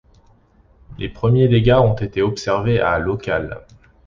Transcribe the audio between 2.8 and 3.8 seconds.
locales.